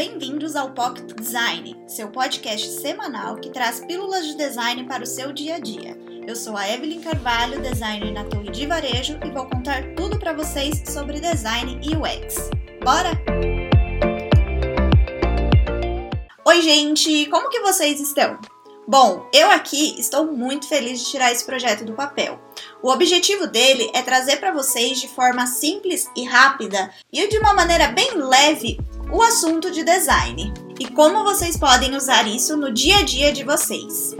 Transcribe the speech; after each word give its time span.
Bem-vindos 0.00 0.56
ao 0.56 0.70
Pocket 0.70 1.12
Design, 1.12 1.76
seu 1.86 2.08
podcast 2.08 2.66
semanal 2.80 3.36
que 3.36 3.50
traz 3.50 3.80
pílulas 3.80 4.26
de 4.26 4.34
design 4.34 4.84
para 4.84 5.02
o 5.02 5.06
seu 5.06 5.30
dia 5.30 5.56
a 5.56 5.58
dia. 5.58 5.94
Eu 6.26 6.34
sou 6.34 6.56
a 6.56 6.66
Evelyn 6.66 7.02
Carvalho, 7.02 7.60
designer 7.60 8.10
na 8.10 8.24
Torre 8.24 8.50
de 8.50 8.64
Varejo, 8.64 9.20
e 9.22 9.30
vou 9.30 9.44
contar 9.44 9.94
tudo 9.94 10.18
para 10.18 10.32
vocês 10.32 10.82
sobre 10.86 11.20
design 11.20 11.78
e 11.82 11.94
UX. 11.94 12.48
Bora? 12.82 13.10
Oi, 16.46 16.62
gente! 16.62 17.26
Como 17.26 17.50
que 17.50 17.60
vocês 17.60 18.00
estão? 18.00 18.38
Bom, 18.88 19.28
eu 19.34 19.50
aqui 19.50 20.00
estou 20.00 20.32
muito 20.32 20.66
feliz 20.66 21.00
de 21.00 21.10
tirar 21.10 21.30
esse 21.30 21.44
projeto 21.44 21.84
do 21.84 21.92
papel. 21.92 22.40
O 22.82 22.90
objetivo 22.90 23.46
dele 23.46 23.90
é 23.92 24.00
trazer 24.00 24.38
para 24.38 24.50
vocês 24.50 24.98
de 24.98 25.08
forma 25.08 25.46
simples 25.46 26.10
e 26.16 26.24
rápida 26.24 26.90
e 27.12 27.28
de 27.28 27.36
uma 27.36 27.52
maneira 27.52 27.88
bem 27.88 28.14
leve 28.14 28.78
o 29.12 29.22
assunto 29.22 29.70
de 29.70 29.82
design 29.82 30.52
e 30.78 30.86
como 30.86 31.24
vocês 31.24 31.56
podem 31.56 31.96
usar 31.96 32.26
isso 32.26 32.56
no 32.56 32.72
dia 32.72 32.98
a 32.98 33.02
dia 33.02 33.32
de 33.32 33.44
vocês. 33.44 34.14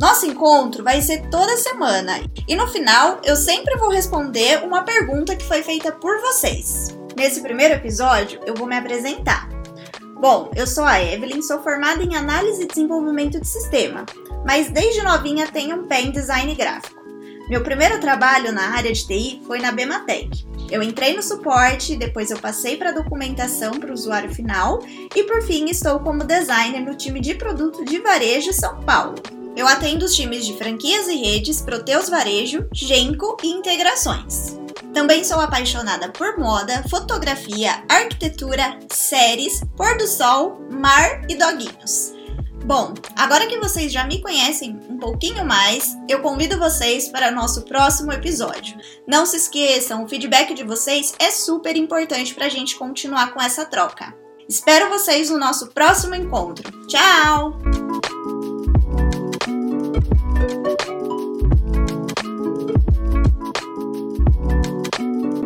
Nosso 0.00 0.24
encontro 0.24 0.82
vai 0.82 1.02
ser 1.02 1.28
toda 1.28 1.56
semana 1.58 2.20
e 2.48 2.56
no 2.56 2.66
final 2.66 3.20
eu 3.22 3.36
sempre 3.36 3.76
vou 3.76 3.90
responder 3.90 4.64
uma 4.64 4.82
pergunta 4.82 5.36
que 5.36 5.44
foi 5.44 5.62
feita 5.62 5.92
por 5.92 6.20
vocês. 6.20 6.96
Nesse 7.16 7.42
primeiro 7.42 7.74
episódio 7.74 8.40
eu 8.46 8.54
vou 8.54 8.66
me 8.66 8.76
apresentar. 8.76 9.48
Bom, 10.18 10.50
eu 10.56 10.66
sou 10.66 10.84
a 10.84 11.02
Evelyn, 11.02 11.42
sou 11.42 11.62
formada 11.62 12.02
em 12.02 12.14
análise 12.14 12.62
e 12.62 12.66
desenvolvimento 12.66 13.40
de 13.40 13.46
sistema, 13.46 14.06
mas 14.46 14.70
desde 14.70 15.02
novinha 15.02 15.48
tenho 15.48 15.76
um 15.76 15.86
pé 15.86 16.00
em 16.02 16.10
design 16.10 16.54
gráfico. 16.54 17.00
Meu 17.48 17.62
primeiro 17.62 17.98
trabalho 18.00 18.52
na 18.52 18.74
área 18.76 18.92
de 18.92 19.06
TI 19.06 19.42
foi 19.46 19.58
na 19.60 19.72
Bematec. 19.72 20.46
Eu 20.70 20.82
entrei 20.82 21.16
no 21.16 21.22
suporte, 21.22 21.96
depois 21.96 22.30
eu 22.30 22.38
passei 22.38 22.76
para 22.76 22.92
documentação 22.92 23.72
para 23.72 23.90
o 23.90 23.94
usuário 23.94 24.32
final 24.32 24.80
e 25.16 25.24
por 25.24 25.42
fim 25.42 25.64
estou 25.68 25.98
como 25.98 26.22
designer 26.22 26.80
no 26.80 26.94
time 26.94 27.20
de 27.20 27.34
produto 27.34 27.84
de 27.84 27.98
varejo 27.98 28.52
São 28.52 28.80
Paulo. 28.80 29.16
Eu 29.56 29.66
atendo 29.66 30.04
os 30.04 30.14
times 30.14 30.46
de 30.46 30.56
franquias 30.56 31.08
e 31.08 31.16
redes, 31.16 31.60
Proteus 31.60 32.08
Varejo, 32.08 32.68
Genco 32.72 33.36
e 33.42 33.48
integrações. 33.48 34.56
Também 34.94 35.24
sou 35.24 35.40
apaixonada 35.40 36.08
por 36.10 36.38
moda, 36.38 36.84
fotografia, 36.88 37.82
arquitetura, 37.88 38.78
séries, 38.92 39.60
pôr 39.76 39.98
do 39.98 40.06
sol, 40.06 40.60
mar 40.70 41.22
e 41.28 41.34
doguinhos. 41.34 42.19
Bom, 42.70 42.94
agora 43.16 43.48
que 43.48 43.58
vocês 43.58 43.90
já 43.90 44.04
me 44.04 44.20
conhecem 44.20 44.78
um 44.88 44.96
pouquinho 44.96 45.44
mais, 45.44 45.98
eu 46.08 46.22
convido 46.22 46.56
vocês 46.56 47.08
para 47.08 47.32
nosso 47.32 47.62
próximo 47.62 48.12
episódio. 48.12 48.78
Não 49.08 49.26
se 49.26 49.38
esqueçam, 49.38 50.04
o 50.04 50.08
feedback 50.08 50.54
de 50.54 50.62
vocês 50.62 51.12
é 51.18 51.32
super 51.32 51.76
importante 51.76 52.32
para 52.32 52.46
a 52.46 52.48
gente 52.48 52.76
continuar 52.76 53.34
com 53.34 53.42
essa 53.42 53.64
troca. 53.64 54.14
Espero 54.48 54.88
vocês 54.88 55.30
no 55.30 55.36
nosso 55.36 55.72
próximo 55.72 56.14
encontro. 56.14 56.70
Tchau! 56.86 58.39